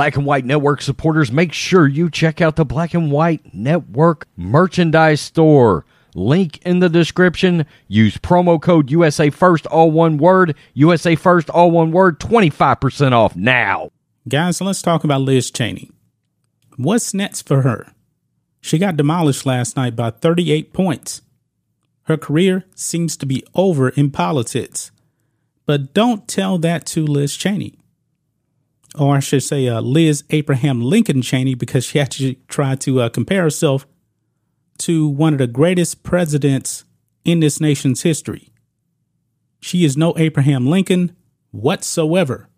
[0.00, 4.26] Black and White Network supporters, make sure you check out the Black and White Network
[4.34, 5.84] merchandise store.
[6.14, 7.66] Link in the description.
[7.86, 10.56] Use promo code USA First, all one word.
[10.72, 12.18] USA First, all one word.
[12.18, 13.90] 25% off now.
[14.26, 15.90] Guys, let's talk about Liz Cheney.
[16.78, 17.92] What's next for her?
[18.62, 21.20] She got demolished last night by 38 points.
[22.04, 24.92] Her career seems to be over in politics.
[25.66, 27.79] But don't tell that to Liz Cheney
[28.98, 33.08] or I should say, uh, Liz Abraham Lincoln Cheney, because she actually tried to uh,
[33.08, 33.86] compare herself
[34.78, 36.84] to one of the greatest presidents
[37.24, 38.52] in this nation's history.
[39.60, 41.14] She is no Abraham Lincoln
[41.50, 42.48] whatsoever.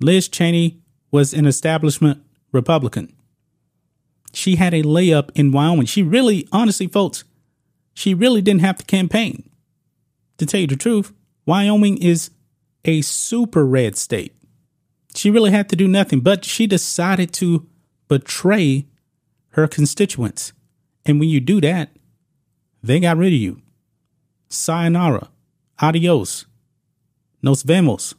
[0.00, 0.80] Liz Cheney
[1.10, 3.14] was an establishment Republican.
[4.32, 5.86] She had a layup in Wyoming.
[5.86, 7.24] She really, honestly, folks,
[7.94, 9.48] she really didn't have to campaign.
[10.38, 11.12] To tell you the truth,
[11.46, 12.30] Wyoming is
[12.84, 14.34] a super red state.
[15.14, 17.66] She really had to do nothing, but she decided to
[18.08, 18.86] betray
[19.50, 20.52] her constituents.
[21.04, 21.90] And when you do that,
[22.82, 23.60] they got rid of you.
[24.48, 25.30] Sayonara.
[25.80, 26.46] Adios.
[27.42, 28.14] Nos vemos.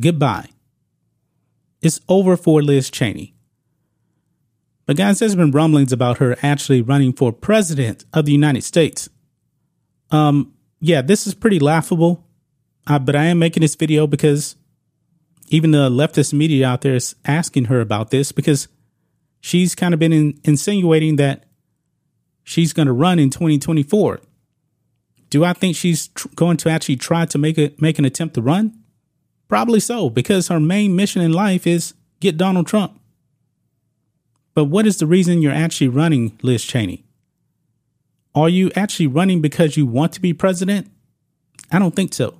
[0.00, 0.48] Goodbye.
[1.80, 3.34] It's over for Liz Cheney.
[4.86, 9.08] But guys, there's been rumblings about her actually running for president of the United States.
[10.10, 12.26] Um, yeah, this is pretty laughable.
[12.86, 14.56] Uh, but I am making this video because
[15.52, 18.68] even the leftist media out there is asking her about this because
[19.40, 21.44] she's kind of been in, insinuating that
[22.42, 24.20] she's going to run in 2024.
[25.28, 28.34] Do I think she's tr- going to actually try to make a make an attempt
[28.36, 28.78] to run?
[29.46, 32.98] Probably so, because her main mission in life is get Donald Trump.
[34.54, 37.04] But what is the reason you're actually running, Liz Cheney?
[38.34, 40.90] Are you actually running because you want to be president?
[41.70, 42.38] I don't think so.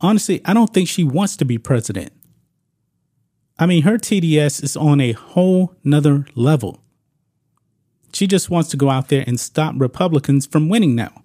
[0.00, 2.12] Honestly, I don't think she wants to be president.
[3.58, 6.80] I mean, her TDS is on a whole nother level.
[8.12, 11.22] She just wants to go out there and stop Republicans from winning now.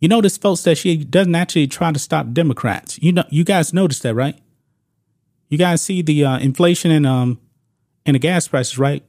[0.00, 2.98] You notice, folks, that she doesn't actually try to stop Democrats.
[3.02, 4.38] You know, you guys noticed that, right?
[5.48, 7.40] You guys see the uh, inflation and um
[8.06, 9.04] and the gas prices, right?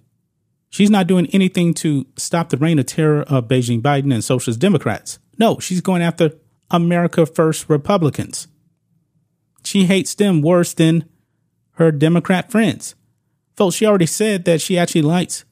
[0.69, 4.59] She's not doing anything to stop the reign of terror of Beijing Biden and socialist
[4.59, 5.19] Democrats.
[5.37, 6.31] No, she's going after
[6.69, 8.47] America First Republicans.
[9.63, 11.05] She hates them worse than
[11.81, 12.95] her Democrat friends.
[13.55, 15.43] Folks, she already said that she actually likes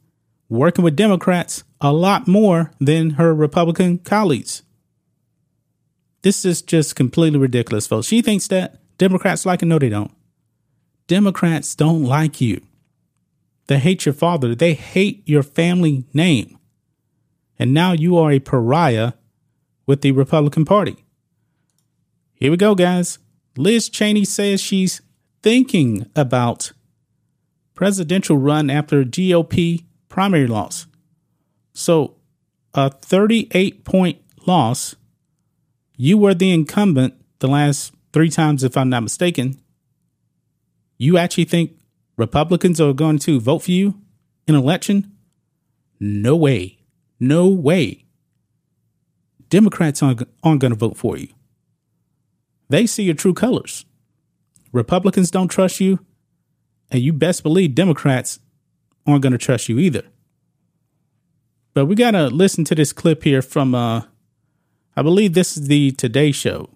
[0.48, 4.64] working with Democrats a lot more than her Republican colleagues.
[6.22, 8.08] This is just completely ridiculous, folks.
[8.08, 9.66] She thinks that Democrats like her.
[9.66, 10.12] No, they don't.
[11.08, 12.62] Democrats don't like you.
[13.68, 14.54] They hate your father.
[14.54, 16.58] They hate your family name.
[17.58, 19.14] And now you are a pariah
[19.86, 21.04] with the Republican Party.
[22.34, 23.20] Here we go, guys.
[23.58, 25.02] Liz Cheney says she's
[25.42, 26.72] thinking about
[27.76, 30.88] presidential run after GOP primary loss.
[31.74, 32.16] So,
[32.74, 34.96] a 38 point loss.
[35.96, 39.60] You were the incumbent the last three times, if I'm not mistaken.
[40.98, 41.80] You actually think
[42.18, 44.02] Republicans are going to vote for you
[44.48, 45.16] in election?
[46.00, 46.80] No way.
[47.20, 48.06] No way.
[49.50, 51.30] Democrats aren't, aren't going to vote for you.
[52.70, 53.86] They see your true colors.
[54.72, 56.00] Republicans don't trust you,
[56.92, 58.40] and you best believe Democrats
[59.06, 60.04] aren't going to trust you either.
[61.74, 64.04] But we got to listen to this clip here from, uh,
[64.96, 66.70] I believe this is the Today Show.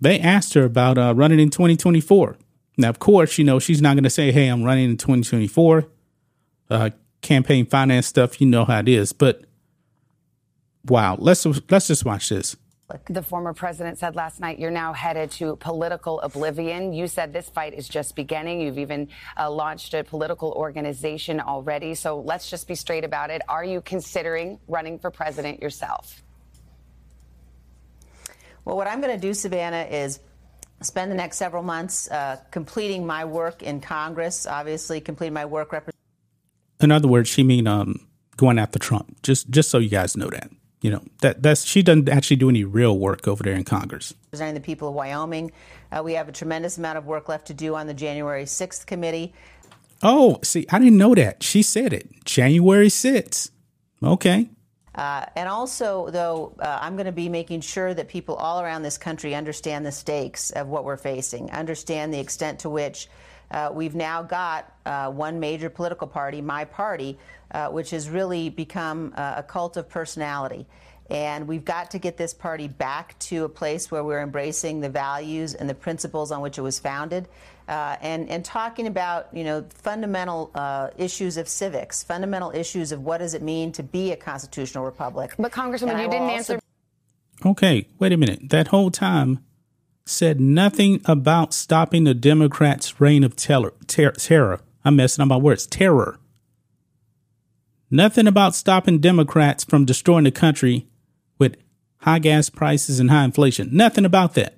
[0.00, 2.36] They asked her about uh, running in 2024.
[2.76, 5.88] Now, of course, you know, she's not going to say, hey, I'm running in 2024.
[6.70, 6.90] Uh,
[7.22, 9.12] campaign finance stuff, you know how it is.
[9.12, 9.42] But
[10.86, 12.56] wow, let's let's just watch this.
[13.10, 16.94] The former president said last night you're now headed to political oblivion.
[16.94, 18.62] You said this fight is just beginning.
[18.62, 21.94] You've even uh, launched a political organization already.
[21.94, 23.42] So let's just be straight about it.
[23.46, 26.22] Are you considering running for president yourself?
[28.64, 30.20] Well, what I'm going to do, Savannah, is
[30.80, 35.74] spend the next several months uh, completing my work in Congress, obviously completing my work.
[36.80, 38.06] in other words, she mean um,
[38.38, 39.22] going after Trump.
[39.22, 40.50] Just just so you guys know that.
[40.80, 44.14] You know that that's she doesn't actually do any real work over there in Congress.
[44.26, 45.50] Representing the people of Wyoming,
[45.90, 48.86] uh, we have a tremendous amount of work left to do on the January 6th
[48.86, 49.32] committee.
[50.02, 51.42] Oh, see, I didn't know that.
[51.42, 52.24] She said it.
[52.24, 53.50] January 6th.
[54.02, 54.48] Okay.
[54.94, 58.82] Uh, and also, though, uh, I'm going to be making sure that people all around
[58.82, 63.08] this country understand the stakes of what we're facing, understand the extent to which
[63.50, 67.18] uh, we've now got uh, one major political party, my party,
[67.50, 70.66] uh, which has really become uh, a cult of personality.
[71.10, 74.90] And we've got to get this party back to a place where we're embracing the
[74.90, 77.28] values and the principles on which it was founded.
[77.66, 83.02] Uh, and, and talking about you know fundamental uh, issues of civics, fundamental issues of
[83.02, 85.34] what does it mean to be a constitutional republic.
[85.38, 86.60] But Congresswoman, and you didn't answer.
[87.44, 88.48] Okay, wait a minute.
[88.48, 89.44] That whole time
[90.08, 93.74] said nothing about stopping the Democrats' reign of terror.
[93.86, 94.60] Ter- terror.
[94.84, 95.66] I'm messing up my words.
[95.66, 96.18] Terror.
[97.90, 100.86] Nothing about stopping Democrats from destroying the country
[101.38, 101.56] with
[101.98, 103.70] high gas prices and high inflation.
[103.72, 104.56] Nothing about that.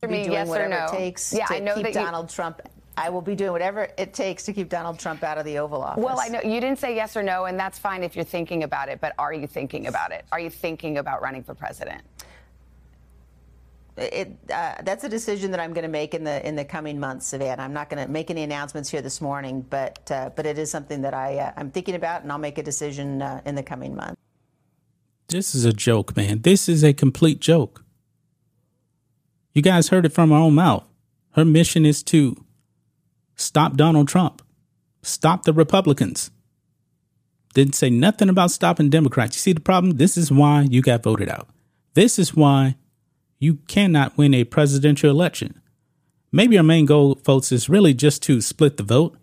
[0.00, 0.86] For me, yes or no?
[0.86, 2.34] It takes yeah, to I know keep that Donald you...
[2.34, 2.60] Trump.
[2.96, 5.82] I will be doing whatever it takes to keep Donald Trump out of the Oval
[5.82, 6.04] Office.
[6.04, 8.64] Well, I know you didn't say yes or no, and that's fine if you're thinking
[8.64, 9.00] about it.
[9.00, 10.26] But are you thinking about it?
[10.30, 12.02] Are you thinking about running for president?
[13.96, 16.98] It, uh, that's a decision that I'm going to make in the in the coming
[16.98, 17.62] months, Savannah.
[17.62, 20.70] I'm not going to make any announcements here this morning, but uh, but it is
[20.70, 23.62] something that I uh, I'm thinking about, and I'll make a decision uh, in the
[23.62, 24.16] coming months.
[25.28, 26.40] This is a joke, man.
[26.40, 27.84] This is a complete joke.
[29.52, 30.84] You guys heard it from her own mouth.
[31.32, 32.42] Her mission is to
[33.36, 34.42] stop Donald Trump,
[35.02, 36.30] stop the Republicans.
[37.54, 39.36] Didn't say nothing about stopping Democrats.
[39.36, 39.98] You see the problem?
[39.98, 41.48] This is why you got voted out.
[41.92, 42.76] This is why
[43.42, 45.60] you cannot win a presidential election.
[46.30, 49.18] Maybe our main goal, folks, is really just to split the vote.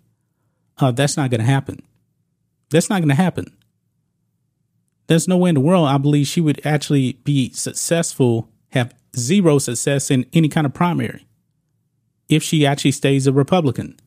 [0.78, 1.82] Uh, that's not going to happen.
[2.70, 3.56] That's not going to happen.
[5.08, 9.58] There's no way in the world I believe she would actually be successful, have zero
[9.58, 11.26] success in any kind of primary
[12.28, 13.98] if she actually stays a Republican.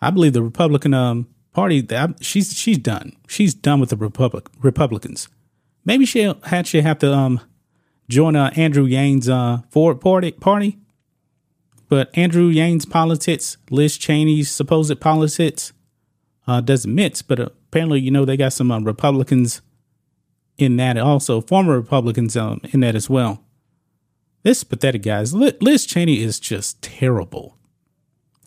[0.00, 3.12] I believe the Republican um, Party that she's she's done.
[3.28, 5.28] She's done with the Republic Republicans.
[5.84, 7.40] Maybe she'll actually have to um,
[8.08, 10.78] join uh, Andrew Yang's uh, Forward party party.
[11.88, 15.72] But Andrew Yang's politics, Liz Cheney's supposed politics,
[16.46, 17.22] uh, doesn't mix.
[17.22, 19.62] But apparently, you know, they got some uh, Republicans
[20.58, 23.44] in that also, former Republicans um, in that as well.
[24.42, 25.34] This pathetic, guys.
[25.34, 27.56] Liz Cheney is just terrible.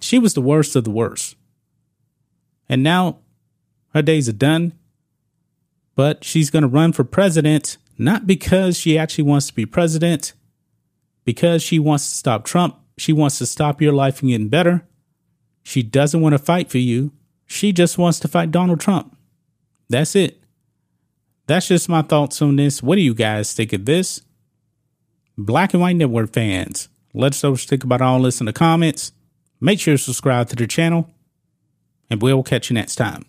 [0.01, 1.35] She was the worst of the worst.
[2.67, 3.19] And now
[3.93, 4.73] her days are done.
[5.95, 10.33] But she's going to run for president, not because she actually wants to be president,
[11.25, 12.77] because she wants to stop Trump.
[12.97, 14.87] She wants to stop your life from getting better.
[15.63, 17.11] She doesn't want to fight for you.
[17.45, 19.17] She just wants to fight Donald Trump.
[19.89, 20.41] That's it.
[21.47, 22.81] That's just my thoughts on this.
[22.81, 24.21] What do you guys think of this?
[25.37, 28.53] Black and White Network fans, let's know what you think about all this in the
[28.53, 29.11] comments.
[29.61, 31.09] Make sure to subscribe to the channel,
[32.09, 33.25] and we'll catch you next time.